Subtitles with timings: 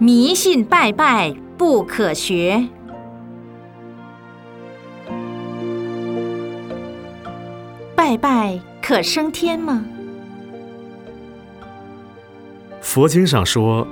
[0.00, 2.68] 迷信拜拜不可学。
[7.96, 9.84] 拜拜可升天吗？
[12.80, 13.84] 佛经上说，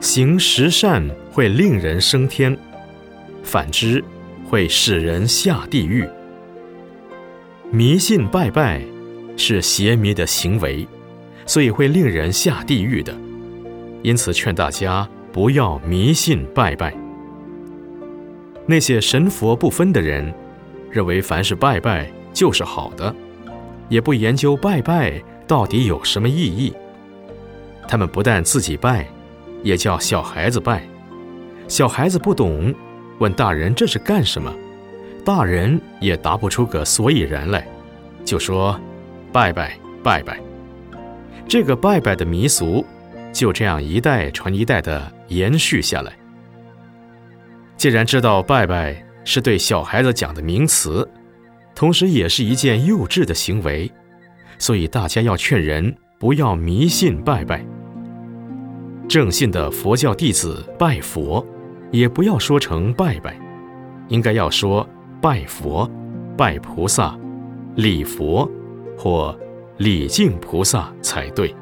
[0.00, 2.54] 行十善会令人升天，
[3.42, 4.04] 反之
[4.46, 6.06] 会使人下地狱。
[7.70, 8.82] 迷信拜拜
[9.38, 10.86] 是邪迷的行为，
[11.46, 13.16] 所以会令人下地狱的。
[14.02, 16.94] 因此，劝大家不要迷信拜拜。
[18.68, 20.32] 那些神佛不分的人，
[20.92, 23.12] 认为凡是拜拜就是好的，
[23.88, 26.72] 也不研究拜拜到底有什么意义。
[27.88, 29.08] 他们不但自己拜，
[29.64, 30.84] 也叫小孩子拜。
[31.66, 32.72] 小孩子不懂，
[33.18, 34.54] 问大人这是干什么？
[35.24, 37.66] 大人也答不出个所以然来，
[38.24, 38.78] 就说
[39.32, 40.38] ：“拜拜，拜拜。”
[41.48, 42.86] 这个拜拜的民俗
[43.32, 46.12] 就这样一代传一代的延续下来。
[47.76, 51.08] 既然知道拜拜是对小孩子讲的名词，
[51.74, 53.90] 同时也是一件幼稚的行为，
[54.58, 57.64] 所以大家要劝人不要迷信拜拜。
[59.08, 61.46] 正信的佛教弟子拜佛，
[61.90, 63.36] 也不要说成拜拜，
[64.08, 64.88] 应该要说。
[65.22, 65.90] 拜佛、
[66.36, 67.18] 拜菩萨、
[67.76, 68.46] 礼佛
[68.94, 69.34] 或
[69.78, 71.54] 礼敬菩萨才对。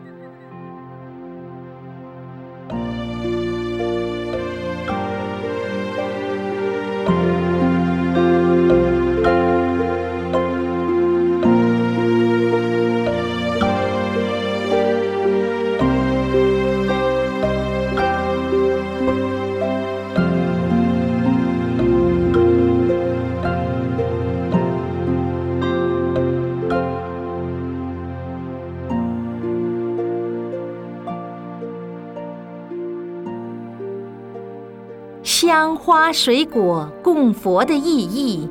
[35.44, 38.48] 香花水果供佛的意义，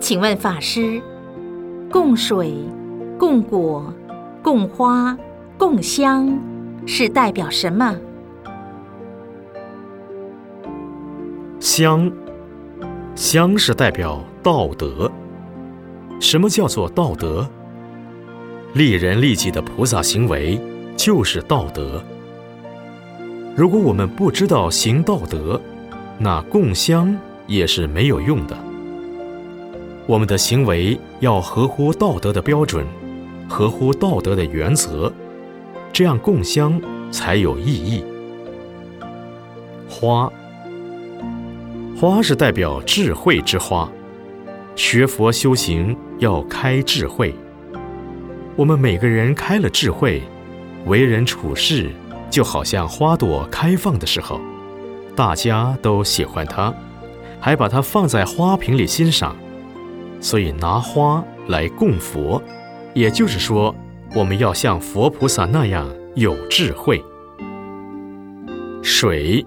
[0.00, 1.00] 请问法师，
[1.88, 2.52] 供水、
[3.16, 3.94] 供果、
[4.42, 5.16] 供花、
[5.56, 6.36] 供香
[6.84, 7.96] 是代表什么？
[11.60, 12.10] 香，
[13.14, 15.08] 香是代表道德。
[16.18, 17.48] 什么叫做道德？
[18.74, 20.60] 利人利己的菩萨行为。
[20.98, 22.02] 就是道德。
[23.54, 25.58] 如果我们不知道行道德，
[26.18, 27.16] 那供香
[27.46, 28.58] 也是没有用的。
[30.06, 32.84] 我们的行为要合乎道德的标准，
[33.48, 35.12] 合乎道德的原则，
[35.92, 36.80] 这样供香
[37.12, 38.04] 才有意义。
[39.88, 40.30] 花，
[41.96, 43.88] 花是代表智慧之花，
[44.74, 47.32] 学佛修行要开智慧。
[48.56, 50.20] 我们每个人开了智慧。
[50.86, 51.90] 为人处事
[52.30, 54.40] 就好像花朵开放的时候，
[55.14, 56.72] 大家都喜欢它，
[57.40, 59.36] 还把它放在花瓶里欣赏。
[60.20, 62.42] 所以拿花来供佛，
[62.94, 63.74] 也就是说，
[64.14, 67.02] 我们要像佛菩萨那样有智慧。
[68.82, 69.44] 水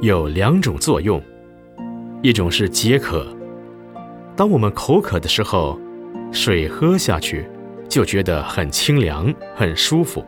[0.00, 1.22] 有两种作用，
[2.22, 3.26] 一种是解渴。
[4.36, 5.78] 当我们口渴的时候，
[6.32, 7.48] 水喝下去
[7.88, 10.24] 就觉得很清凉、很舒服。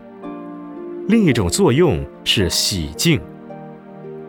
[1.09, 3.21] 另一种作用是洗净。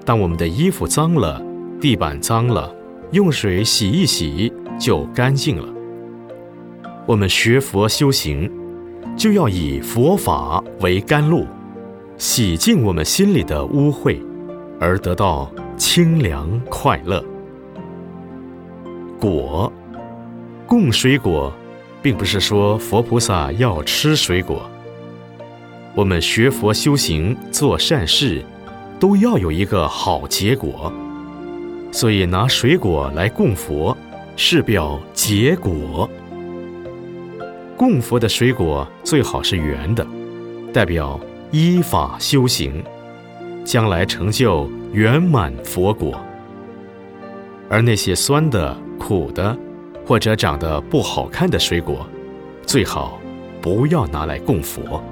[0.05, 1.41] 当我们的衣服脏了，
[1.79, 2.73] 地板脏了，
[3.11, 5.71] 用水洗一洗就干净了。
[7.05, 8.51] 我们学佛修行，
[9.15, 11.45] 就要以佛法为甘露，
[12.17, 14.17] 洗净我们心里的污秽，
[14.79, 17.23] 而得到清凉快乐。
[19.19, 19.71] 果，
[20.65, 21.53] 供水果，
[22.01, 24.69] 并不是说佛菩萨要吃水果。
[25.95, 28.43] 我们学佛修行做善事，
[28.99, 30.91] 都要有一个好结果，
[31.91, 33.95] 所以拿水果来供佛，
[34.35, 36.09] 是表结果。
[37.77, 40.03] 供佛的水果最好是圆的，
[40.73, 41.19] 代表
[41.51, 42.83] 依法修行，
[43.63, 46.19] 将来成就圆满佛果。
[47.69, 49.55] 而那些酸的、苦的，
[50.07, 52.07] 或者长得不好看的水果，
[52.65, 53.19] 最好
[53.61, 55.03] 不要拿来供佛。